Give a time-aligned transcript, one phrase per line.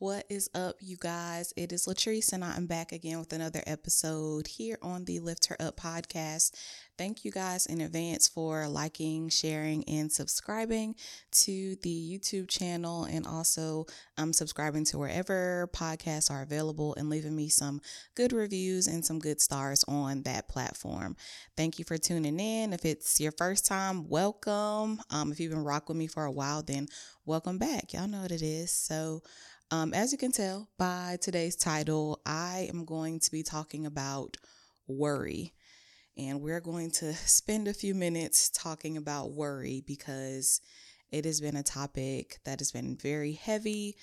[0.00, 1.52] What is up, you guys?
[1.58, 5.60] It is Latrice, and I'm back again with another episode here on the Lift Her
[5.60, 6.52] Up podcast.
[6.96, 10.94] Thank you guys in advance for liking, sharing, and subscribing
[11.32, 13.84] to the YouTube channel, and also
[14.16, 17.82] um, subscribing to wherever podcasts are available and leaving me some
[18.14, 21.14] good reviews and some good stars on that platform.
[21.58, 22.72] Thank you for tuning in.
[22.72, 25.02] If it's your first time, welcome.
[25.10, 26.86] Um, if you've been rocking with me for a while, then
[27.26, 27.92] welcome back.
[27.92, 28.70] Y'all know what it is.
[28.70, 29.22] So,
[29.70, 34.36] um, as you can tell by today's title, I am going to be talking about
[34.88, 35.54] worry.
[36.16, 40.60] And we're going to spend a few minutes talking about worry because
[41.12, 43.96] it has been a topic that has been very heavy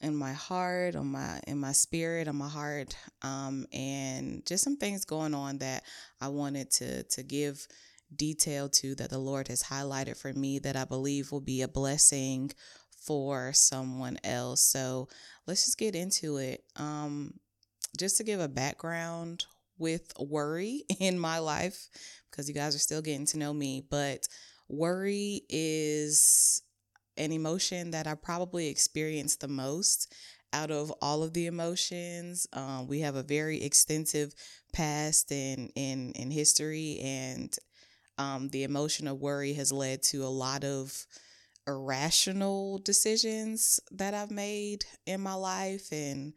[0.00, 4.76] in my heart, on my in my spirit, on my heart, um, and just some
[4.76, 5.84] things going on that
[6.20, 7.68] I wanted to to give
[8.14, 11.68] detail to that the Lord has highlighted for me that I believe will be a
[11.68, 12.50] blessing
[13.04, 14.62] for someone else.
[14.62, 15.08] So
[15.46, 16.64] let's just get into it.
[16.76, 17.34] Um,
[17.98, 19.44] just to give a background
[19.78, 21.88] with worry in my life,
[22.30, 24.26] because you guys are still getting to know me, but
[24.68, 26.62] worry is
[27.16, 30.12] an emotion that I probably experience the most
[30.52, 32.46] out of all of the emotions.
[32.52, 34.34] Um, we have a very extensive
[34.72, 37.54] past in in in history, and
[38.18, 41.06] um, the emotion of worry has led to a lot of
[41.66, 46.32] irrational decisions that I've made in my life and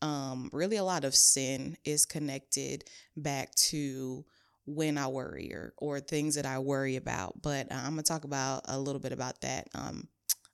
[0.00, 2.84] um, really a lot of sin is connected
[3.16, 4.24] back to
[4.66, 7.40] when I worry or, or things that I worry about.
[7.42, 10.06] But uh, I'm gonna talk about a little bit about that um,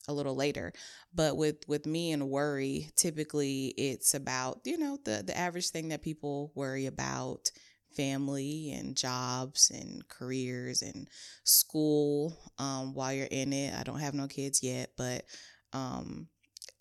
[0.08, 0.72] a little later.
[1.14, 5.88] But with with me and worry, typically it's about you know the the average thing
[5.88, 7.50] that people worry about
[7.94, 11.08] family and jobs and careers and
[11.44, 13.74] school um, while you're in it.
[13.78, 15.24] I don't have no kids yet, but
[15.72, 16.28] um,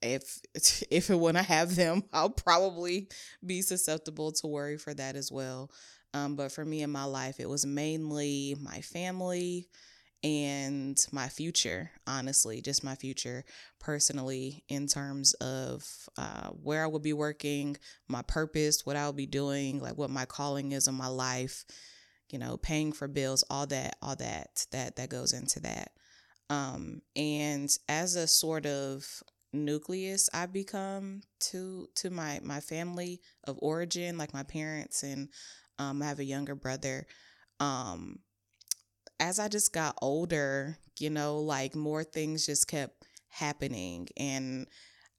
[0.02, 0.40] if
[0.92, 3.10] if and when I have them, I'll probably
[3.46, 5.72] be susceptible to worry for that as well.
[6.14, 9.68] Um, but for me in my life, it was mainly my family,
[10.24, 13.44] and my future, honestly, just my future
[13.80, 15.84] personally, in terms of
[16.18, 20.10] uh, where I would be working, my purpose, what I would be doing, like what
[20.10, 21.66] my calling is in my life,
[22.30, 25.92] you know, paying for bills, all that, all that, that that goes into that.
[26.50, 29.06] Um, and as a sort of
[29.54, 35.30] nucleus I've become to to my my family of origin, like my parents, and
[35.80, 37.06] um, I have a younger brother.
[37.60, 38.20] Um,
[39.20, 44.68] as I just got older, you know, like more things just kept happening and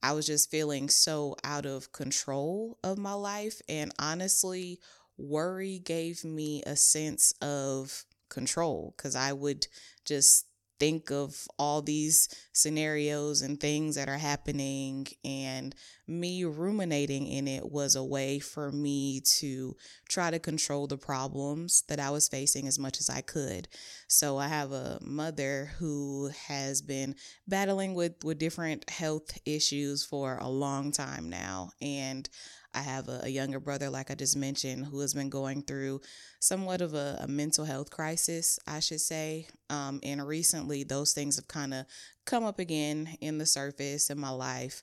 [0.03, 3.62] I was just feeling so out of control of my life.
[3.71, 4.78] And honestly,
[5.16, 9.66] worry gave me a sense of control because I would
[10.04, 10.47] just
[10.78, 15.74] think of all these scenarios and things that are happening and
[16.06, 19.76] me ruminating in it was a way for me to
[20.08, 23.68] try to control the problems that I was facing as much as I could.
[24.08, 27.14] So I have a mother who has been
[27.48, 32.28] battling with with different health issues for a long time now and
[32.74, 36.00] I have a, a, younger brother, like I just mentioned, who has been going through
[36.40, 39.46] somewhat of a, a mental health crisis, I should say.
[39.70, 41.86] Um, and recently, those things have kind of
[42.26, 44.82] come up again in the surface in my life.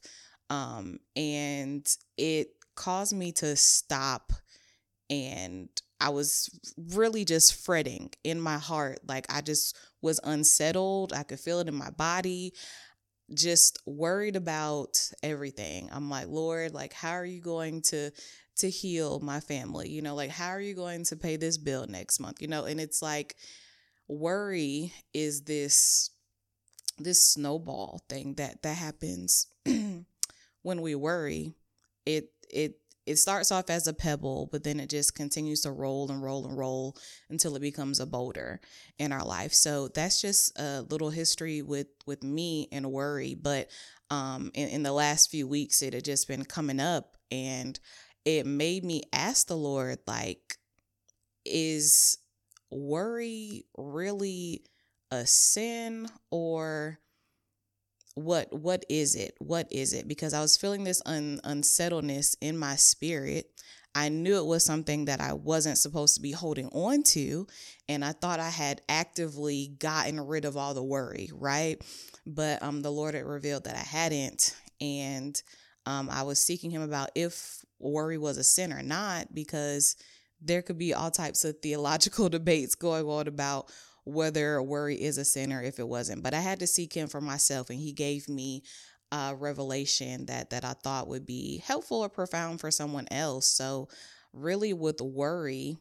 [0.50, 1.88] Um, and
[2.18, 4.34] it caused me to stop
[5.09, 5.69] and
[6.00, 6.50] I was
[6.96, 9.00] really just fretting in my heart.
[9.08, 11.13] Like I just was unsettled.
[11.13, 12.53] I could feel it in my body
[13.34, 15.90] just worried about everything.
[15.92, 18.12] I'm like, Lord, like how are you going to
[18.58, 19.90] to heal my family?
[19.90, 22.41] You know, like how are you going to pay this bill next month?
[22.41, 23.36] You know, and it's like
[24.08, 26.12] worry is this
[27.00, 31.56] this snowball thing that that happens when we worry.
[32.06, 32.75] It it
[33.06, 36.46] it starts off as a pebble, but then it just continues to roll and roll
[36.46, 36.96] and roll
[37.30, 38.62] until it becomes a boulder
[39.00, 39.54] in our life.
[39.54, 43.36] So that's just a little history with with me and worry.
[43.36, 43.70] But
[44.10, 47.80] um, in, in the last few weeks, it had just been coming up, and
[48.24, 50.58] it made me ask the Lord, like,
[51.44, 52.18] is
[52.70, 54.64] worry really
[55.09, 57.00] a sin or
[58.16, 59.35] what what is it?
[59.40, 60.08] What is it?
[60.08, 63.47] Because i was feeling this un, unsettledness in my spirit.
[63.93, 67.46] I knew it was something that i wasn't supposed to be holding on to
[67.90, 71.81] and i thought i had actively gotten rid of all the worry right?
[72.25, 75.41] But um the lord had revealed that i hadn't and
[75.85, 79.97] um i was seeking him about if worry was a sin or not because
[80.41, 83.69] there could be all types of theological debates going on about
[84.03, 86.24] whether worry is a sin or if it wasn't.
[86.24, 88.64] But I had to seek him for myself, and he gave me
[89.12, 93.48] a revelation that that I thought would be helpful or profound for someone else.
[93.48, 93.90] So,
[94.34, 95.78] really, with worry,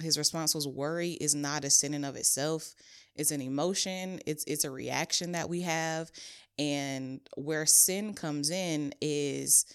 [0.00, 2.74] his response was, "Worry is not a sin in of itself.
[3.14, 4.20] It's an emotion.
[4.26, 6.10] It's it's a reaction that we have,
[6.58, 9.66] and where sin comes in is."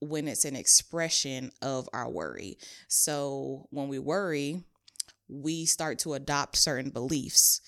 [0.00, 2.56] when it's an expression of our worry.
[2.86, 4.62] So when we worry,
[5.28, 7.60] we start to adopt certain beliefs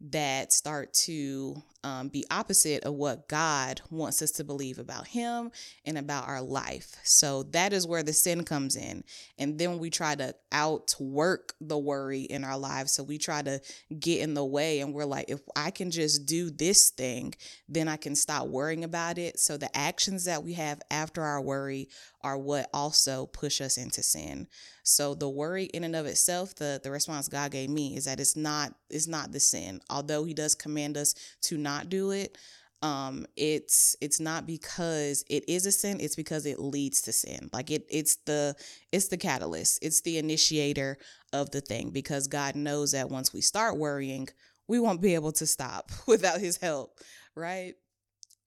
[0.00, 5.50] that start to um, be opposite of what God wants us to believe about Him
[5.84, 6.96] and about our life.
[7.04, 9.04] So that is where the sin comes in.
[9.38, 12.92] And then we try to outwork the worry in our lives.
[12.92, 13.60] So we try to
[13.98, 17.34] get in the way, and we're like, if I can just do this thing,
[17.68, 19.38] then I can stop worrying about it.
[19.38, 21.88] So the actions that we have after our worry
[22.22, 24.48] are what also push us into sin.
[24.82, 28.20] So the worry in and of itself, the the response God gave me is that
[28.20, 29.80] it's not it's not the sin.
[29.90, 32.30] Although He does command us to not do it,
[32.80, 37.50] um it's it's not because it is a sin it's because it leads to sin.
[37.52, 38.54] Like it it's the
[38.92, 40.96] it's the catalyst it's the initiator
[41.32, 44.28] of the thing because god knows that once we start worrying
[44.68, 46.98] we won't be able to stop without his help
[47.34, 47.74] right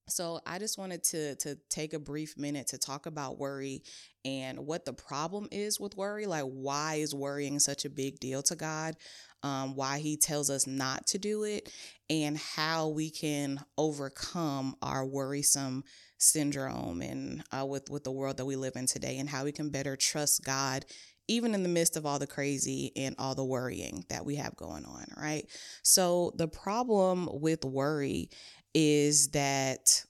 [0.08, 3.82] so I just wanted to to take a brief minute to talk about worry
[4.24, 6.26] and what the problem is with worry.
[6.26, 8.96] Like why is worrying such a big deal to God?
[9.42, 11.72] Um, why He tells us not to do it,
[12.08, 15.84] and how we can overcome our worrisome
[16.18, 19.52] syndrome and uh, with with the world that we live in today, and how we
[19.52, 20.84] can better trust God
[21.28, 24.56] even in the midst of all the crazy and all the worrying that we have
[24.56, 25.46] going on, right?
[25.82, 28.28] So, the problem with worry
[28.74, 30.04] is that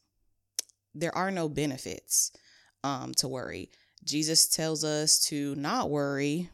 [0.94, 2.32] there are no benefits
[2.84, 3.70] um, to worry.
[4.04, 6.50] Jesus tells us to not worry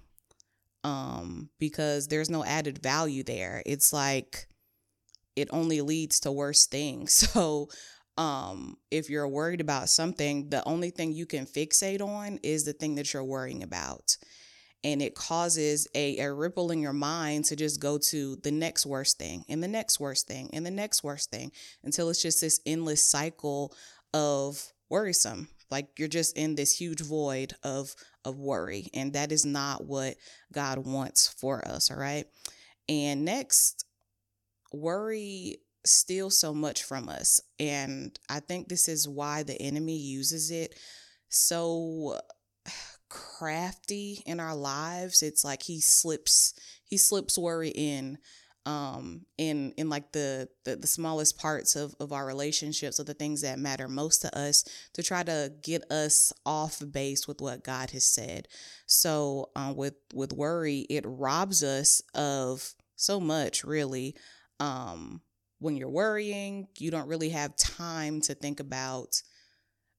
[0.84, 3.62] um, because there's no added value there.
[3.66, 4.46] It's like
[5.36, 7.28] it only leads to worse things.
[7.34, 7.68] So,
[8.16, 12.72] um, if you're worried about something, the only thing you can fixate on is the
[12.72, 14.16] thing that you're worrying about
[14.84, 18.86] and it causes a, a ripple in your mind to just go to the next
[18.86, 21.50] worst thing and the next worst thing and the next worst thing
[21.82, 23.74] until it's just this endless cycle
[24.14, 25.48] of worrisome.
[25.70, 27.94] Like you're just in this huge void of
[28.24, 30.16] of worry and that is not what
[30.52, 32.26] god wants for us all right?
[32.88, 33.84] And next
[34.72, 40.50] worry steals so much from us and i think this is why the enemy uses
[40.50, 40.74] it
[41.28, 42.18] so
[43.08, 45.22] crafty in our lives.
[45.22, 48.18] It's like he slips he slips worry in
[48.66, 53.14] um in in like the, the the smallest parts of of our relationships or the
[53.14, 57.64] things that matter most to us to try to get us off base with what
[57.64, 58.48] God has said.
[58.86, 64.16] So uh, with with worry, it robs us of so much really.
[64.60, 65.22] Um
[65.60, 69.22] when you're worrying, you don't really have time to think about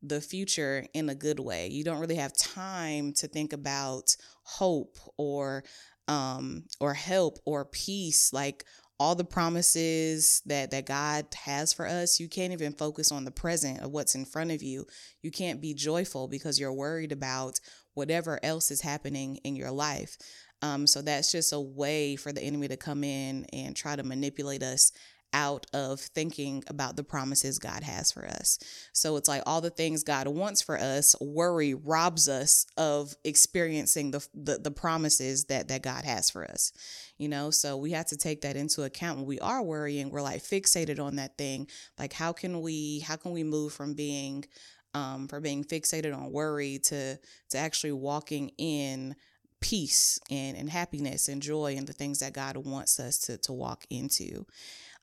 [0.01, 1.67] the future in a good way.
[1.67, 5.63] You don't really have time to think about hope or
[6.07, 8.65] um or help or peace like
[8.99, 13.31] all the promises that that God has for us, you can't even focus on the
[13.31, 14.85] present of what's in front of you.
[15.21, 17.59] You can't be joyful because you're worried about
[17.93, 20.17] whatever else is happening in your life.
[20.61, 24.03] Um, so that's just a way for the enemy to come in and try to
[24.03, 24.91] manipulate us
[25.33, 28.59] out of thinking about the promises God has for us.
[28.93, 34.11] So it's like all the things God wants for us, worry robs us of experiencing
[34.11, 36.71] the the, the promises that that God has for us.
[37.17, 40.09] You know, so we have to take that into account when we are worrying.
[40.09, 41.67] We're like fixated on that thing.
[41.97, 44.45] Like how can we how can we move from being
[44.93, 47.19] um from being fixated on worry to
[47.49, 49.15] to actually walking in
[49.61, 53.53] peace and, and happiness and joy and the things that God wants us to, to
[53.53, 54.45] walk into.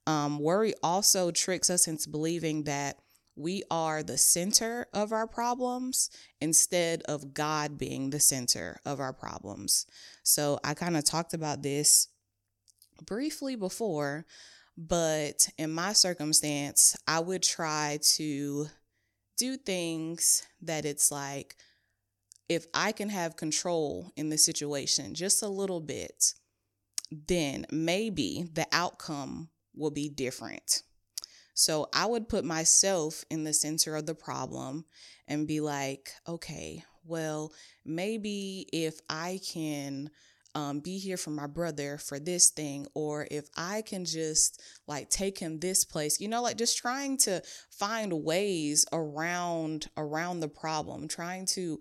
[0.06, 2.98] Um, worry also tricks us into believing that
[3.34, 6.10] we are the center of our problems
[6.40, 9.86] instead of God being the center of our problems.
[10.22, 12.08] So I kind of talked about this
[13.04, 14.24] briefly before,
[14.78, 18.68] but in my circumstance, I would try to
[19.36, 21.56] do things that it's like,
[22.48, 26.32] if I can have control in the situation just a little bit,
[27.10, 30.82] then maybe the outcome will be different.
[31.54, 34.84] So I would put myself in the center of the problem
[35.26, 37.52] and be like, okay, well,
[37.84, 40.10] maybe if I can
[40.54, 45.10] um, be here for my brother for this thing, or if I can just like
[45.10, 50.48] take him this place, you know, like just trying to find ways around around the
[50.48, 51.78] problem, trying to,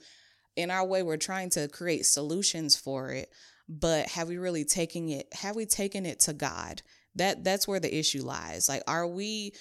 [0.56, 3.30] in our way, we're trying to create solutions for it.
[3.68, 5.28] But have we really taken it?
[5.34, 6.82] Have we taken it to God?
[7.16, 9.54] That that's where the issue lies like are we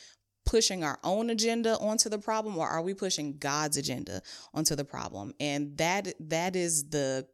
[0.45, 4.85] pushing our own agenda onto the problem or are we pushing God's agenda onto the
[4.85, 5.35] problem?
[5.41, 7.27] And that that is the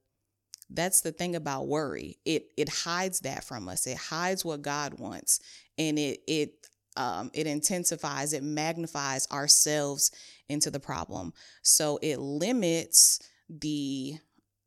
[0.72, 2.18] that's the thing about worry.
[2.24, 3.86] It it hides that from us.
[3.86, 5.40] It hides what God wants
[5.76, 6.54] and it it
[6.96, 10.10] um, it intensifies, it magnifies ourselves
[10.48, 11.32] into the problem.
[11.62, 14.18] So it limits the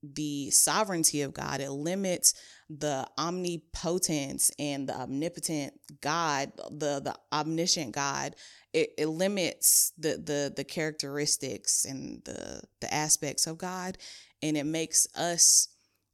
[0.01, 1.61] the sovereignty of God.
[1.61, 2.33] It limits
[2.79, 8.35] the omnipotence and the omnipotent God, the the omniscient God.
[8.73, 13.97] It, it limits the the the characteristics and the the aspects of God,
[14.41, 15.67] and it makes us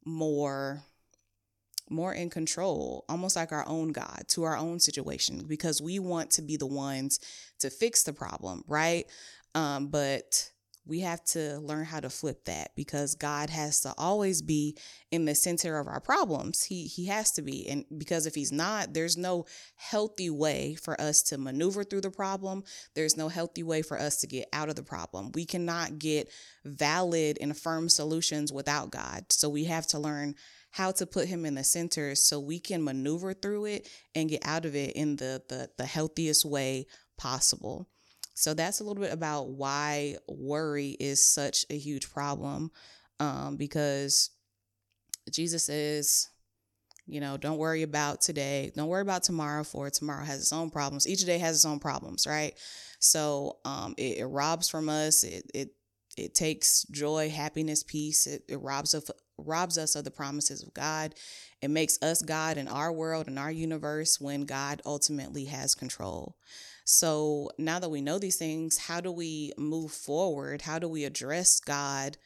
[0.04, 0.82] more
[1.88, 6.30] more in control, almost like our own God to our own situation, because we want
[6.32, 7.18] to be the ones
[7.58, 9.06] to fix the problem, right?
[9.54, 10.50] Um, but
[10.86, 14.76] we have to learn how to flip that because God has to always be
[15.10, 16.64] in the center of our problems.
[16.64, 17.68] He he has to be.
[17.68, 19.46] And because if he's not, there's no
[19.76, 22.64] healthy way for us to maneuver through the problem.
[22.94, 25.30] There's no healthy way for us to get out of the problem.
[25.34, 26.30] We cannot get
[26.64, 29.26] valid and firm solutions without God.
[29.30, 30.34] So we have to learn
[30.70, 34.46] how to put him in the center so we can maneuver through it and get
[34.46, 36.86] out of it in the the, the healthiest way
[37.18, 37.88] possible.
[38.40, 42.70] So that's a little bit about why worry is such a huge problem.
[43.18, 44.30] Um, because
[45.30, 46.30] Jesus says,
[47.06, 48.72] you know, don't worry about today.
[48.74, 51.06] Don't worry about tomorrow, for tomorrow has its own problems.
[51.06, 52.54] Each day has its own problems, right?
[52.98, 55.22] So um, it, it robs from us.
[55.22, 55.74] It it
[56.16, 58.26] it takes joy, happiness, peace.
[58.26, 59.04] It, it robs of
[59.36, 61.14] robs us of the promises of God.
[61.60, 66.36] It makes us God in our world in our universe when God ultimately has control.
[66.84, 70.62] So now that we know these things, how do we move forward?
[70.62, 72.16] How do we address God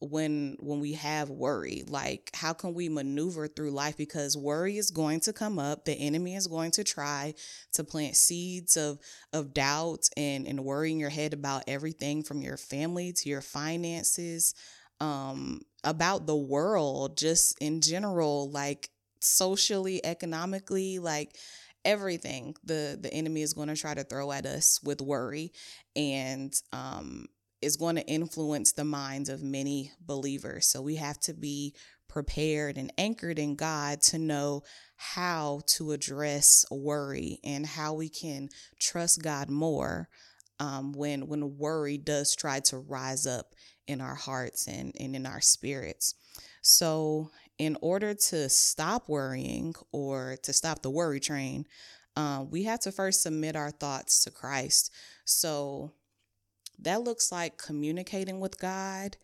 [0.00, 1.84] when when we have worry?
[1.86, 5.84] Like how can we maneuver through life because worry is going to come up.
[5.84, 7.34] The enemy is going to try
[7.74, 8.98] to plant seeds of
[9.32, 14.54] of doubt and and worrying your head about everything from your family to your finances
[15.00, 21.36] um about the world just in general like socially economically like
[21.84, 25.52] everything the the enemy is going to try to throw at us with worry
[25.96, 27.26] and um
[27.62, 31.74] is going to influence the minds of many believers so we have to be
[32.10, 34.62] prepared and anchored in God to know
[34.96, 38.48] how to address worry and how we can
[38.80, 40.08] trust God more
[40.58, 43.54] um, when when worry does try to rise up
[43.86, 46.14] in our hearts and, and in our spirits.
[46.62, 51.66] So in order to stop worrying or to stop the worry train,
[52.16, 54.90] uh, we have to first submit our thoughts to Christ.
[55.26, 55.92] So
[56.78, 59.18] that looks like communicating with God,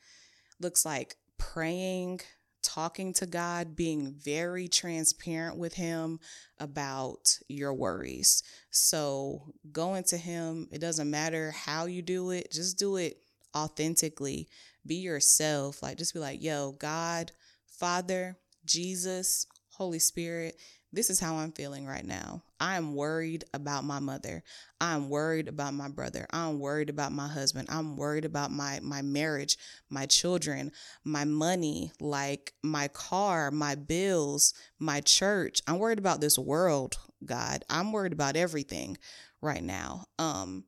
[0.60, 2.20] looks like praying,
[2.62, 6.20] talking to God, being very transparent with Him
[6.58, 8.42] about your worries.
[8.70, 13.16] So going to Him, it doesn't matter how you do it, just do it
[13.56, 14.46] authentically.
[14.84, 15.82] Be yourself.
[15.82, 17.32] Like, just be like, yo, God,
[17.78, 20.56] Father, Jesus, Holy Spirit,
[20.92, 22.42] this is how I'm feeling right now.
[22.58, 24.42] I'm worried about my mother.
[24.80, 26.26] I'm worried about my brother.
[26.30, 27.68] I'm worried about my husband.
[27.70, 29.58] I'm worried about my my marriage,
[29.90, 30.72] my children,
[31.04, 35.60] my money, like my car, my bills, my church.
[35.66, 37.64] I'm worried about this world, God.
[37.68, 38.96] I'm worried about everything
[39.42, 40.06] right now.
[40.18, 40.64] Um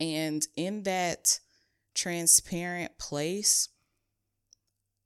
[0.00, 1.40] and in that
[1.94, 3.68] transparent place,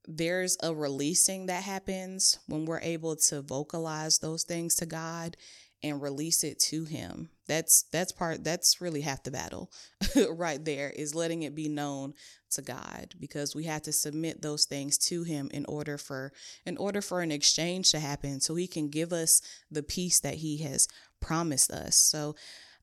[0.08, 5.36] there's a releasing that happens when we're able to vocalize those things to God
[5.82, 7.28] and release it to him.
[7.46, 9.70] That's that's part that's really half the battle
[10.30, 12.14] right there is letting it be known
[12.50, 16.32] to God because we have to submit those things to him in order for
[16.64, 20.34] in order for an exchange to happen so he can give us the peace that
[20.34, 20.88] he has
[21.20, 21.96] promised us.
[21.96, 22.34] So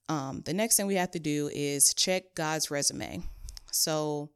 [0.08, 3.24] um, the next thing we have to do is check God's resume.
[3.72, 4.30] So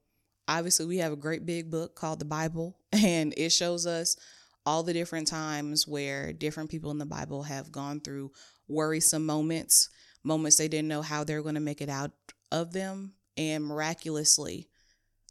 [0.50, 4.18] obviously we have a great big book called the Bible, and it shows us
[4.66, 8.32] all the different times where different people in the Bible have gone through
[8.68, 9.90] worrisome moments,
[10.24, 12.12] moments they didn't know how they were going to make it out
[12.52, 14.68] of them, and miraculously,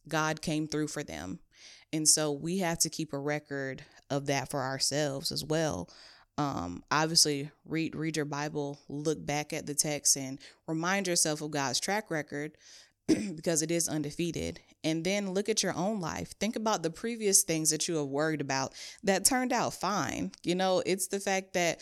[0.09, 1.41] God came through for them.
[1.93, 5.91] And so we have to keep a record of that for ourselves as well.
[6.39, 11.51] Um, obviously, read read your Bible, look back at the text, and remind yourself of
[11.51, 12.53] God's track record
[13.37, 14.61] because it is undefeated.
[14.85, 16.33] And then look at your own life.
[16.38, 20.33] Think about the previous things that you have worried about that turned out fine.
[20.43, 21.81] You know, it's the fact that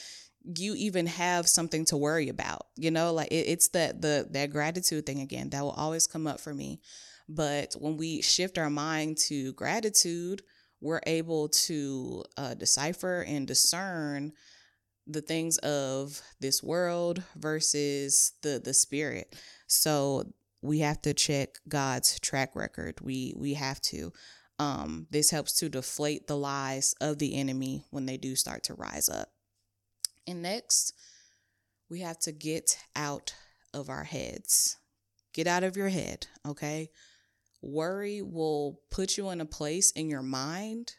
[0.58, 2.66] you even have something to worry about.
[2.76, 6.26] You know, like it, it's that the that gratitude thing again that will always come
[6.26, 6.80] up for me.
[7.28, 10.42] But when we shift our mind to gratitude,
[10.80, 14.32] we're able to uh, decipher and discern
[15.08, 19.34] the things of this world versus the the spirit.
[19.66, 20.24] So
[20.66, 23.00] we have to check God's track record.
[23.00, 24.12] We we have to.
[24.58, 28.74] Um, this helps to deflate the lies of the enemy when they do start to
[28.74, 29.28] rise up.
[30.26, 30.94] And next,
[31.90, 33.34] we have to get out
[33.74, 34.78] of our heads.
[35.34, 36.88] Get out of your head, okay?
[37.60, 40.94] Worry will put you in a place in your mind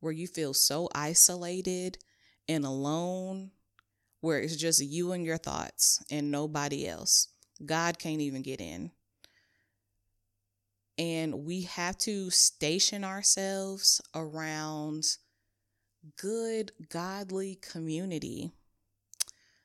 [0.00, 1.96] where you feel so isolated
[2.48, 3.52] and alone,
[4.20, 7.28] where it's just you and your thoughts and nobody else.
[7.64, 8.90] God can't even get in.
[11.00, 15.16] And we have to station ourselves around
[16.20, 18.52] good, godly community.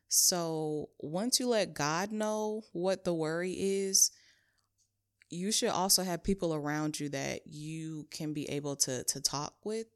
[0.08, 4.12] So once you let God know what the worry is,
[5.30, 9.56] you should also have people around you that you can be able to to talk
[9.66, 9.88] with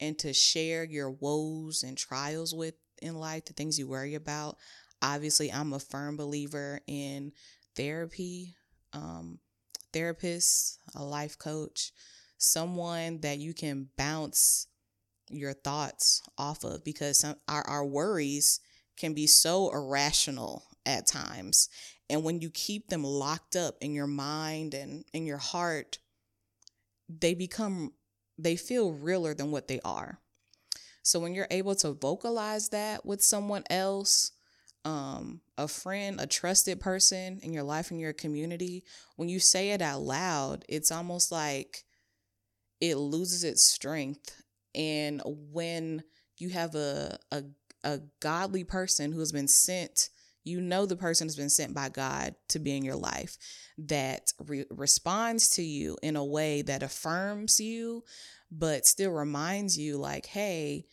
[0.00, 4.56] and to share your woes and trials with in life, the things you worry about.
[5.00, 7.30] Obviously, I'm a firm believer in
[7.76, 8.56] therapy,
[8.92, 9.38] um,
[9.92, 11.92] therapist, a life coach,
[12.38, 14.66] someone that you can bounce
[15.30, 18.60] your thoughts off of because some, our, our worries
[18.96, 21.68] can be so irrational at times.
[22.10, 25.98] And when you keep them locked up in your mind and in your heart,
[27.08, 27.92] they become,
[28.38, 30.18] they feel realer than what they are.
[31.02, 34.32] So when you're able to vocalize that with someone else,
[34.84, 38.84] um, a friend, a trusted person in your life, in your community,
[39.16, 41.84] when you say it out loud, it's almost like
[42.80, 44.42] it loses its strength.
[44.74, 46.02] And when
[46.38, 47.44] you have a, a
[47.84, 50.08] a godly person who has been sent
[50.44, 53.38] you know the person has been sent by God to be in your life
[53.78, 58.02] that re- responds to you in a way that affirms you,
[58.50, 60.86] but still reminds you, like, hey,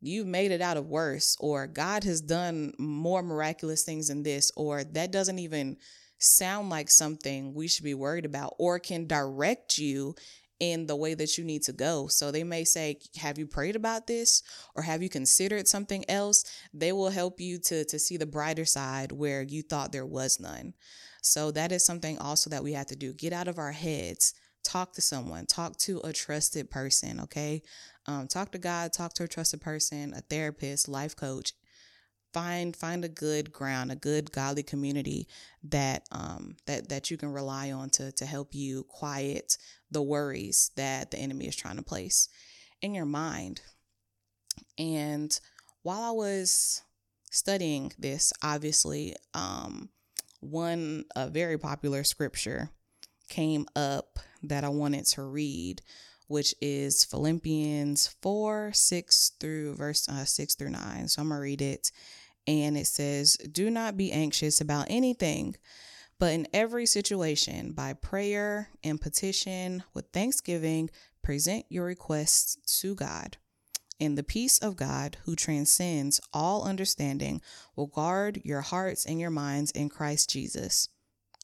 [0.00, 4.50] you've made it out of worse, or God has done more miraculous things than this,
[4.56, 5.76] or that doesn't even
[6.18, 10.14] sound like something we should be worried about, or can direct you
[10.58, 12.06] in the way that you need to go.
[12.06, 14.42] So they may say, "Have you prayed about this
[14.76, 18.66] or have you considered something else?" They will help you to to see the brighter
[18.66, 20.74] side where you thought there was none.
[21.22, 23.14] So that is something also that we have to do.
[23.14, 24.34] Get out of our heads.
[24.70, 25.46] Talk to someone.
[25.46, 27.60] Talk to a trusted person, okay?
[28.06, 31.54] Um, talk to God, talk to a trusted person, a therapist, life coach,
[32.32, 35.26] find find a good ground a good godly community
[35.64, 39.58] that um that that you can rely on to to help you quiet
[39.90, 42.28] the worries that the enemy is trying to place
[42.80, 43.60] in your mind
[44.78, 45.40] and
[45.82, 46.82] while i was
[47.32, 49.88] studying this obviously um
[50.38, 52.70] one a very popular scripture
[53.30, 55.80] came up that i wanted to read
[56.30, 61.08] which is Philippians 4 6 through verse uh, 6 through 9.
[61.08, 61.90] So I'm going to read it
[62.46, 65.56] and it says, Do not be anxious about anything,
[66.20, 70.90] but in every situation, by prayer and petition with thanksgiving,
[71.22, 73.36] present your requests to God.
[73.98, 77.42] And the peace of God, who transcends all understanding,
[77.74, 80.88] will guard your hearts and your minds in Christ Jesus.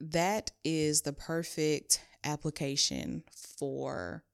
[0.00, 3.22] that is the perfect application
[3.58, 4.24] for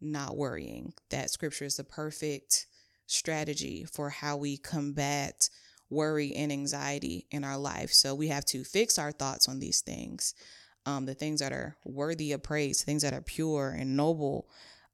[0.00, 0.94] not worrying.
[1.10, 2.66] That scripture is the perfect
[3.06, 5.48] strategy for how we combat
[5.90, 7.92] worry and anxiety in our life.
[7.92, 10.34] So we have to fix our thoughts on these things,
[10.86, 14.48] um, the things that are worthy of praise, things that are pure and noble,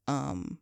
[0.08, 0.58] um,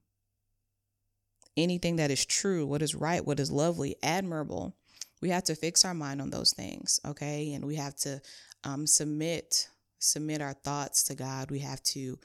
[1.57, 4.77] anything that is true, what is right, what is lovely, admirable.
[5.22, 7.53] We have to fix our mind on those things, okay?
[7.55, 8.20] And we have to
[8.64, 11.50] um, submit submit our thoughts to God.
[11.50, 12.18] We have to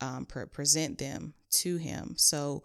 [0.00, 2.14] um, pre- present them to Him.
[2.16, 2.64] So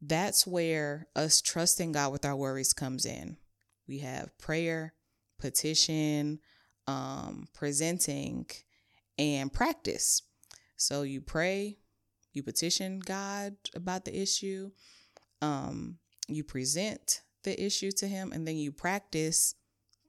[0.00, 3.36] that's where us trusting God with our worries comes in.
[3.88, 4.94] We have prayer,
[5.38, 6.40] petition,
[6.86, 8.46] um, presenting,
[9.18, 10.22] and practice.
[10.76, 11.78] So you pray,
[12.32, 14.70] you petition God about the issue,
[15.40, 19.54] um, you present the issue to Him, and then you practice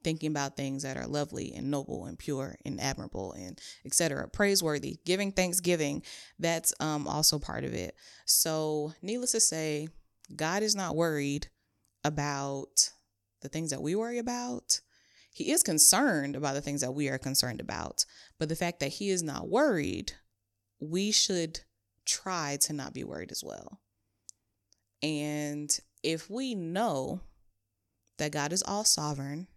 [0.04, 4.98] thinking about things that are lovely and noble and pure and admirable and etc praiseworthy
[5.04, 6.02] giving thanksgiving
[6.38, 9.88] that's um also part of it so needless to say
[10.36, 11.48] god is not worried
[12.04, 12.90] about
[13.44, 14.80] the things that we worry about.
[15.30, 18.04] He is concerned about the things that we are concerned about.
[18.38, 20.12] But the fact that he is not worried,
[20.80, 21.60] we should
[22.04, 23.80] try to not be worried as well.
[25.02, 25.70] And
[26.02, 27.20] if we know
[28.18, 29.48] that God is all sovereign,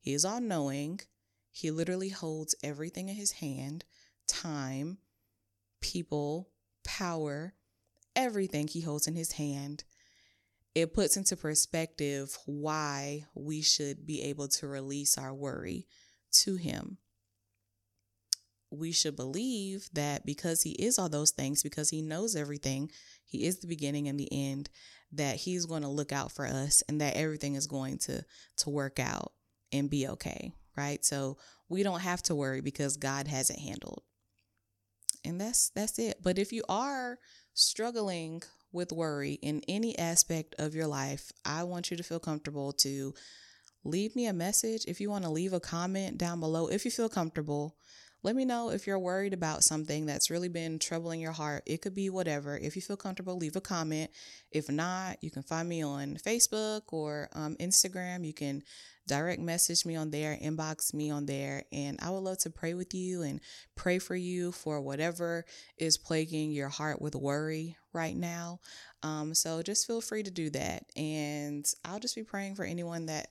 [0.00, 1.00] He is all knowing,
[1.50, 3.84] He literally holds everything in His hand
[4.26, 4.98] time,
[5.80, 6.50] people,
[6.84, 7.54] power,
[8.16, 9.84] everything He holds in His hand.
[10.74, 15.86] It puts into perspective why we should be able to release our worry
[16.32, 16.98] to Him.
[18.70, 22.92] We should believe that because he is all those things, because he knows everything,
[23.26, 24.70] he is the beginning and the end,
[25.10, 28.24] that he's going to look out for us and that everything is going to
[28.58, 29.32] to work out
[29.72, 31.04] and be okay, right?
[31.04, 34.02] So we don't have to worry because God has it handled.
[35.24, 36.22] And that's that's it.
[36.22, 37.18] But if you are
[37.54, 42.72] struggling with worry in any aspect of your life, I want you to feel comfortable
[42.74, 43.14] to
[43.84, 44.84] leave me a message.
[44.86, 47.76] If you want to leave a comment down below, if you feel comfortable,
[48.22, 51.62] let me know if you're worried about something that's really been troubling your heart.
[51.66, 52.56] It could be whatever.
[52.56, 54.10] If you feel comfortable, leave a comment.
[54.50, 58.26] If not, you can find me on Facebook or um, Instagram.
[58.26, 58.62] You can
[59.06, 62.74] direct message me on there, inbox me on there, and I would love to pray
[62.74, 63.40] with you and
[63.74, 65.44] pray for you for whatever
[65.78, 68.60] is plaguing your heart with worry right now.
[69.02, 70.84] Um, so just feel free to do that.
[70.94, 73.30] And I'll just be praying for anyone that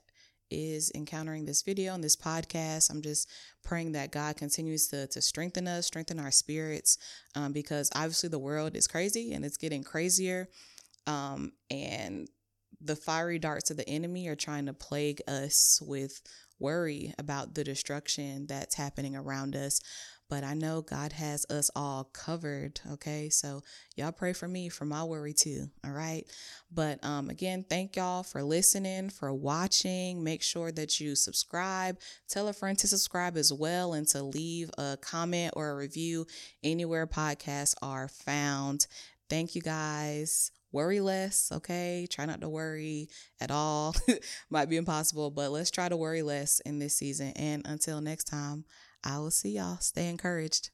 [0.52, 2.90] is encountering this video and this podcast.
[2.90, 3.30] I'm just
[3.64, 6.98] praying that God continues to, to strengthen us, strengthen our spirits,
[7.36, 10.48] um, because obviously the world is crazy and it's getting crazier.
[11.08, 12.28] Um, and
[12.82, 16.22] the fiery darts of the enemy are trying to plague us with
[16.60, 19.80] worry about the destruction that's happening around us
[20.30, 22.80] but I know God has us all covered.
[22.94, 23.30] Okay.
[23.30, 23.62] So
[23.96, 25.70] y'all pray for me for my worry too.
[25.84, 26.24] All right.
[26.72, 30.24] But um, again, thank y'all for listening, for watching.
[30.24, 32.00] Make sure that you subscribe.
[32.28, 36.28] Tell a friend to subscribe as well and to leave a comment or a review
[36.64, 38.86] anywhere podcasts are found.
[39.30, 42.08] Thank you guys worry less, okay?
[42.10, 43.10] Try not to worry
[43.42, 43.96] at all.
[44.50, 47.34] Might be impossible, but let's try to worry less in this season.
[47.36, 48.66] And until next time,
[49.04, 49.78] I will see y'all.
[49.80, 50.72] Stay encouraged.